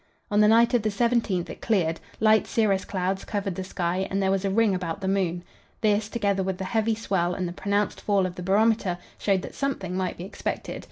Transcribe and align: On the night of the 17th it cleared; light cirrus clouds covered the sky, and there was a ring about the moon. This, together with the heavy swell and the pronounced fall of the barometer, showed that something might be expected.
On 0.31 0.39
the 0.41 0.47
night 0.47 0.73
of 0.73 0.81
the 0.81 0.89
17th 0.89 1.47
it 1.47 1.61
cleared; 1.61 1.99
light 2.19 2.47
cirrus 2.47 2.85
clouds 2.85 3.23
covered 3.23 3.53
the 3.53 3.63
sky, 3.63 4.07
and 4.09 4.19
there 4.19 4.31
was 4.31 4.43
a 4.43 4.49
ring 4.49 4.73
about 4.73 4.99
the 4.99 5.07
moon. 5.07 5.43
This, 5.81 6.09
together 6.09 6.41
with 6.41 6.57
the 6.57 6.63
heavy 6.63 6.95
swell 6.95 7.35
and 7.35 7.47
the 7.47 7.53
pronounced 7.53 8.01
fall 8.01 8.25
of 8.25 8.33
the 8.33 8.41
barometer, 8.41 8.97
showed 9.19 9.43
that 9.43 9.53
something 9.53 9.95
might 9.95 10.17
be 10.17 10.23
expected. 10.23 10.79